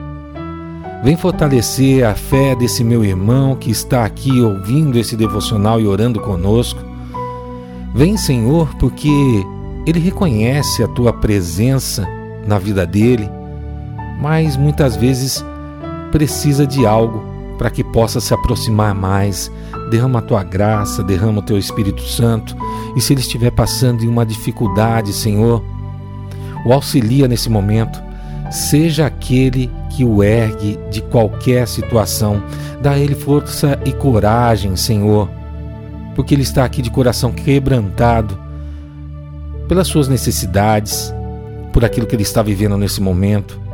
Vem 1.03 1.15
fortalecer 1.15 2.03
a 2.03 2.15
fé 2.15 2.55
desse 2.55 2.83
meu 2.83 3.03
irmão 3.03 3.55
que 3.55 3.71
está 3.71 4.05
aqui 4.05 4.41
ouvindo 4.41 4.97
esse 4.97 5.15
devocional 5.15 5.79
e 5.79 5.87
orando 5.87 6.19
conosco. 6.19 6.79
Vem, 7.93 8.17
Senhor, 8.17 8.75
porque 8.75 9.45
ele 9.85 9.99
reconhece 9.99 10.83
a 10.83 10.87
tua 10.87 11.13
presença 11.13 12.07
na 12.47 12.57
vida 12.57 12.85
dele, 12.85 13.29
mas 14.19 14.57
muitas 14.57 14.95
vezes 14.95 15.45
precisa 16.11 16.65
de 16.65 16.85
algo 16.85 17.23
para 17.57 17.69
que 17.69 17.83
possa 17.83 18.19
se 18.19 18.33
aproximar 18.33 18.95
mais. 18.95 19.51
Derrama 19.91 20.19
a 20.19 20.21
tua 20.21 20.43
graça, 20.43 21.03
derrama 21.03 21.39
o 21.39 21.43
teu 21.43 21.57
Espírito 21.57 22.01
Santo. 22.01 22.55
E 22.95 23.01
se 23.01 23.13
ele 23.13 23.21
estiver 23.21 23.51
passando 23.51 24.03
em 24.03 24.07
uma 24.07 24.25
dificuldade, 24.25 25.13
Senhor, 25.13 25.63
o 26.65 26.73
auxilia 26.73 27.27
nesse 27.27 27.49
momento. 27.49 28.03
Seja 28.51 29.05
aquele 29.05 29.71
que 29.91 30.03
o 30.03 30.23
ergue 30.23 30.79
de 30.89 31.01
qualquer 31.01 31.67
situação. 31.67 32.41
Dá 32.81 32.91
a 32.91 32.99
ele 32.99 33.15
força 33.15 33.79
e 33.85 33.91
coragem, 33.91 34.75
Senhor, 34.75 35.29
porque 36.15 36.33
ele 36.33 36.43
está 36.43 36.65
aqui 36.65 36.81
de 36.81 36.89
coração 36.89 37.31
quebrantado 37.31 38.44
pelas 39.67 39.87
suas 39.87 40.07
necessidades, 40.07 41.13
por 41.73 41.83
aquilo 41.83 42.07
que 42.07 42.15
ele 42.15 42.23
está 42.23 42.41
vivendo 42.41 42.77
nesse 42.77 43.01
momento 43.01 43.65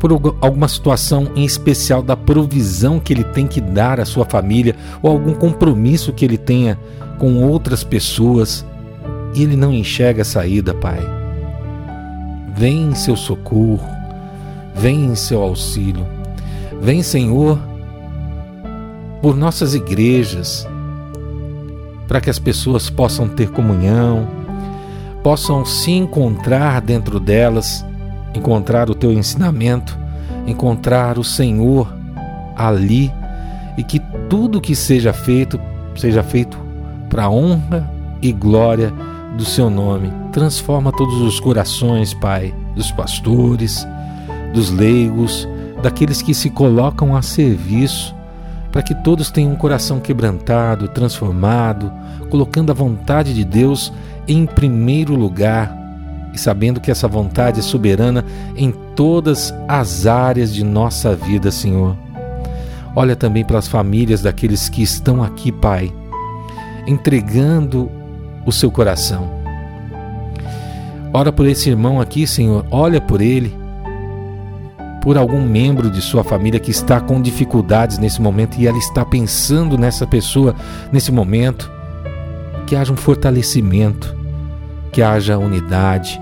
por 0.00 0.10
alguma 0.40 0.66
situação 0.66 1.30
em 1.36 1.44
especial 1.44 2.02
da 2.02 2.16
provisão 2.16 2.98
que 2.98 3.12
ele 3.12 3.22
tem 3.22 3.46
que 3.46 3.60
dar 3.60 4.00
à 4.00 4.06
sua 4.06 4.24
família 4.24 4.74
ou 5.02 5.10
algum 5.10 5.34
compromisso 5.34 6.10
que 6.10 6.24
ele 6.24 6.38
tenha 6.38 6.78
com 7.18 7.44
outras 7.44 7.84
pessoas 7.84 8.64
e 9.34 9.42
ele 9.42 9.56
não 9.56 9.72
enxerga 9.72 10.22
a 10.22 10.24
saída, 10.24 10.72
Pai. 10.72 10.98
Vem 12.56 12.84
em 12.88 12.94
seu 12.94 13.14
socorro, 13.14 13.86
vem 14.74 15.04
em 15.04 15.14
seu 15.14 15.42
auxílio. 15.42 16.06
Vem, 16.80 17.02
Senhor, 17.02 17.58
por 19.20 19.36
nossas 19.36 19.74
igrejas, 19.74 20.66
para 22.08 22.22
que 22.22 22.30
as 22.30 22.38
pessoas 22.38 22.88
possam 22.88 23.28
ter 23.28 23.50
comunhão, 23.50 24.26
possam 25.22 25.64
se 25.64 25.90
encontrar 25.90 26.80
dentro 26.80 27.20
delas 27.20 27.84
encontrar 28.34 28.90
o 28.90 28.94
teu 28.94 29.12
ensinamento, 29.12 29.98
encontrar 30.46 31.18
o 31.18 31.24
Senhor 31.24 31.92
ali 32.56 33.12
e 33.76 33.82
que 33.82 34.00
tudo 34.28 34.60
que 34.60 34.74
seja 34.74 35.12
feito 35.12 35.60
seja 35.96 36.22
feito 36.22 36.58
para 37.08 37.28
honra 37.28 37.90
e 38.22 38.32
glória 38.32 38.92
do 39.36 39.44
seu 39.44 39.68
nome. 39.68 40.12
Transforma 40.32 40.92
todos 40.92 41.20
os 41.20 41.40
corações, 41.40 42.14
Pai, 42.14 42.54
dos 42.74 42.90
pastores, 42.92 43.86
dos 44.54 44.70
leigos, 44.70 45.48
daqueles 45.82 46.22
que 46.22 46.32
se 46.32 46.50
colocam 46.50 47.16
a 47.16 47.22
serviço, 47.22 48.14
para 48.70 48.82
que 48.82 48.94
todos 48.94 49.30
tenham 49.30 49.52
um 49.52 49.56
coração 49.56 49.98
quebrantado, 49.98 50.88
transformado, 50.88 51.92
colocando 52.30 52.70
a 52.70 52.74
vontade 52.74 53.34
de 53.34 53.44
Deus 53.44 53.92
em 54.30 54.46
primeiro 54.46 55.14
lugar 55.16 55.76
e 56.32 56.38
sabendo 56.38 56.80
que 56.80 56.90
essa 56.90 57.08
vontade 57.08 57.58
é 57.58 57.62
soberana 57.62 58.24
em 58.56 58.72
todas 58.94 59.52
as 59.66 60.06
áreas 60.06 60.54
de 60.54 60.62
nossa 60.62 61.16
vida, 61.16 61.50
Senhor. 61.50 61.96
Olha 62.94 63.16
também 63.16 63.44
pelas 63.44 63.66
famílias 63.66 64.22
daqueles 64.22 64.68
que 64.68 64.82
estão 64.82 65.22
aqui, 65.22 65.50
Pai, 65.50 65.92
entregando 66.86 67.90
o 68.46 68.52
seu 68.52 68.70
coração. 68.70 69.28
Ora 71.12 71.32
por 71.32 71.46
esse 71.46 71.68
irmão 71.68 72.00
aqui, 72.00 72.24
Senhor, 72.24 72.64
olha 72.70 73.00
por 73.00 73.20
ele, 73.20 73.52
por 75.02 75.18
algum 75.18 75.44
membro 75.44 75.90
de 75.90 76.00
sua 76.00 76.22
família 76.22 76.60
que 76.60 76.70
está 76.70 77.00
com 77.00 77.20
dificuldades 77.20 77.98
nesse 77.98 78.22
momento 78.22 78.58
e 78.60 78.66
ela 78.68 78.78
está 78.78 79.04
pensando 79.04 79.76
nessa 79.76 80.06
pessoa 80.06 80.54
nesse 80.92 81.10
momento. 81.10 81.68
Que 82.66 82.76
haja 82.76 82.92
um 82.92 82.96
fortalecimento, 82.96 84.19
que 84.92 85.02
haja 85.02 85.38
unidade, 85.38 86.20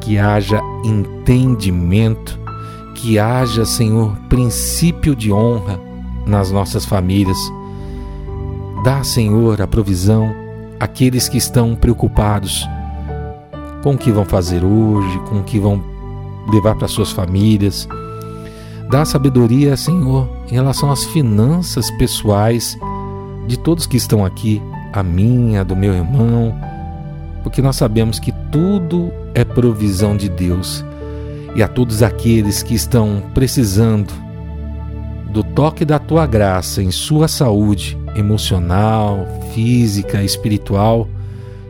que 0.00 0.18
haja 0.18 0.60
entendimento, 0.84 2.38
que 2.94 3.18
haja, 3.18 3.64
Senhor, 3.64 4.16
princípio 4.28 5.14
de 5.14 5.32
honra 5.32 5.78
nas 6.26 6.50
nossas 6.50 6.84
famílias. 6.84 7.38
Dá, 8.84 9.02
Senhor, 9.04 9.60
a 9.62 9.66
provisão 9.66 10.34
àqueles 10.80 11.28
que 11.28 11.38
estão 11.38 11.74
preocupados 11.76 12.68
com 13.82 13.94
o 13.94 13.98
que 13.98 14.10
vão 14.10 14.24
fazer 14.24 14.64
hoje, 14.64 15.18
com 15.28 15.40
o 15.40 15.42
que 15.44 15.58
vão 15.58 15.82
levar 16.52 16.74
para 16.74 16.88
suas 16.88 17.12
famílias. 17.12 17.88
Dá 18.90 19.04
sabedoria, 19.04 19.76
Senhor, 19.76 20.28
em 20.50 20.54
relação 20.54 20.90
às 20.90 21.04
finanças 21.04 21.90
pessoais 21.92 22.76
de 23.46 23.58
todos 23.58 23.86
que 23.86 23.96
estão 23.96 24.24
aqui, 24.24 24.60
a 24.92 25.02
minha, 25.02 25.64
do 25.64 25.74
meu 25.74 25.94
irmão, 25.94 26.54
porque 27.42 27.62
nós 27.62 27.76
sabemos 27.76 28.18
que 28.18 28.32
tudo 28.50 29.12
é 29.34 29.44
provisão 29.44 30.16
de 30.16 30.28
Deus. 30.28 30.84
E 31.54 31.62
a 31.62 31.68
todos 31.68 32.02
aqueles 32.02 32.62
que 32.62 32.74
estão 32.74 33.22
precisando 33.34 34.12
do 35.30 35.42
toque 35.42 35.84
da 35.84 35.98
tua 35.98 36.26
graça 36.26 36.82
em 36.82 36.90
sua 36.90 37.26
saúde 37.26 37.98
emocional, 38.14 39.26
física, 39.54 40.22
espiritual, 40.22 41.08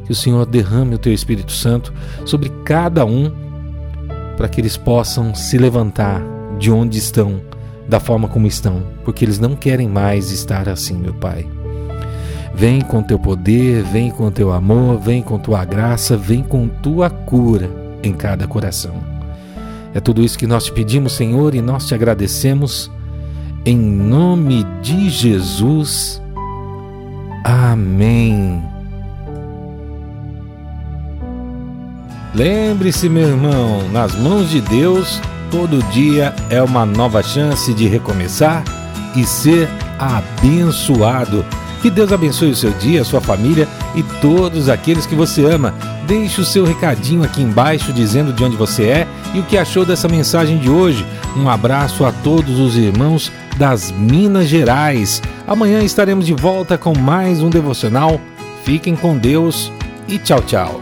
que 0.05 0.13
o 0.13 0.15
Senhor 0.15 0.45
derrame 0.47 0.95
o 0.95 0.99
teu 0.99 1.13
Espírito 1.13 1.53
Santo 1.53 1.93
sobre 2.25 2.49
cada 2.65 3.05
um, 3.05 3.33
para 4.37 4.49
que 4.49 4.61
eles 4.61 4.77
possam 4.77 5.35
se 5.35 5.57
levantar 5.59 6.21
de 6.59 6.71
onde 6.71 6.99
estão, 6.99 7.41
da 7.89 8.01
forma 8.01 8.29
como 8.29 8.47
estão, 8.47 8.83
porque 9.05 9.25
eles 9.25 9.39
não 9.39 9.55
querem 9.55 9.89
mais 9.89 10.31
estar 10.31 10.69
assim, 10.69 10.95
meu 10.95 11.15
Pai. 11.15 11.47
Vem 12.55 12.81
com 12.81 13.03
teu 13.03 13.19
poder, 13.19 13.83
vem 13.83 14.11
com 14.11 14.31
teu 14.31 14.53
amor, 14.53 14.99
vem 14.99 15.23
com 15.23 15.39
tua 15.39 15.65
graça, 15.65 16.17
vem 16.17 16.43
com 16.43 16.69
tua 16.69 17.09
cura 17.09 17.71
em 18.03 18.13
cada 18.13 18.47
coração. 18.47 18.95
É 19.95 20.01
tudo 20.01 20.23
isso 20.23 20.39
que 20.39 20.47
nós 20.47 20.65
te 20.65 20.73
pedimos, 20.73 21.13
Senhor, 21.13 21.55
e 21.55 21.61
nós 21.61 21.87
te 21.87 21.95
agradecemos. 21.95 22.91
Em 23.65 23.77
nome 23.77 24.65
de 24.83 25.09
Jesus. 25.09 26.21
Amém. 27.45 28.63
Lembre-se, 32.35 33.09
meu 33.09 33.29
irmão, 33.29 33.89
nas 33.93 34.15
mãos 34.15 34.49
de 34.49 34.61
Deus, 34.63 35.21
todo 35.51 35.83
dia 35.91 36.35
é 36.49 36.63
uma 36.63 36.87
nova 36.87 37.23
chance 37.23 37.75
de 37.75 37.87
recomeçar 37.87 38.65
e 39.15 39.25
ser 39.25 39.69
abençoado. 39.99 41.45
Que 41.83 41.91
Deus 41.91 42.13
abençoe 42.13 42.51
o 42.51 42.57
seu 42.57 42.71
dia, 42.71 43.03
a 43.03 43.05
sua 43.05 43.21
família 43.21 43.67
e 43.97 44.05
todos 44.21 44.69
aqueles 44.69 45.05
que 45.05 45.17
você 45.17 45.45
ama. 45.45 45.75
Deixe 46.07 46.41
o 46.41 46.45
seu 46.45 46.65
recadinho 46.65 47.25
aqui 47.25 47.43
embaixo 47.43 47.93
dizendo 47.93 48.33
de 48.33 48.45
onde 48.45 48.57
você 48.57 48.85
é 48.85 49.09
e 49.35 49.41
o 49.41 49.43
que 49.43 49.59
achou 49.59 49.85
dessa 49.85 50.09
mensagem 50.09 50.59
de 50.59 50.71
hoje. 50.71 51.05
Um 51.37 51.49
abraço 51.49 52.05
a 52.05 52.13
todos 52.13 52.61
os 52.61 52.77
irmãos 52.77 53.33
das 53.59 53.91
Minas 53.91 54.47
Gerais. 54.47 55.21
Amanhã 55.45 55.83
estaremos 55.83 56.25
de 56.25 56.35
volta 56.35 56.79
com 56.79 56.97
mais 56.97 57.43
um 57.43 57.51
devocional. 57.51 58.21
Fiquem 58.63 58.95
com 58.95 59.19
Deus 59.19 59.73
e 60.07 60.19
tchau, 60.19 60.41
tchau. 60.43 60.81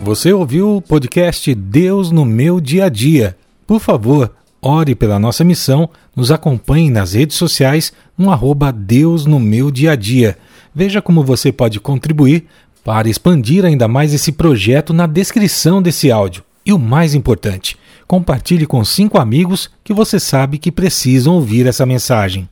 Você 0.00 0.32
ouviu 0.32 0.76
o 0.76 0.80
podcast 0.80 1.54
Deus 1.54 2.10
no 2.10 2.24
meu 2.24 2.60
dia 2.62 2.86
a 2.86 2.88
dia? 2.88 3.36
Por 3.66 3.80
favor, 3.80 4.32
ore 4.66 4.96
pela 4.96 5.18
nossa 5.18 5.44
missão, 5.44 5.88
nos 6.14 6.32
acompanhe 6.32 6.90
nas 6.90 7.12
redes 7.12 7.36
sociais 7.36 7.92
no 8.18 8.32
arroba 8.32 8.72
Deus 8.72 9.24
no 9.24 9.38
meu 9.38 9.70
dia 9.70 9.92
a 9.92 9.96
dia. 9.96 10.36
Veja 10.74 11.00
como 11.00 11.22
você 11.22 11.52
pode 11.52 11.78
contribuir 11.78 12.46
para 12.84 13.08
expandir 13.08 13.64
ainda 13.64 13.86
mais 13.86 14.12
esse 14.12 14.32
projeto 14.32 14.92
na 14.92 15.06
descrição 15.06 15.80
desse 15.80 16.10
áudio. 16.10 16.42
E 16.64 16.72
o 16.72 16.78
mais 16.78 17.14
importante, 17.14 17.78
compartilhe 18.08 18.66
com 18.66 18.84
cinco 18.84 19.18
amigos 19.18 19.70
que 19.84 19.94
você 19.94 20.18
sabe 20.18 20.58
que 20.58 20.72
precisam 20.72 21.34
ouvir 21.34 21.66
essa 21.66 21.86
mensagem. 21.86 22.48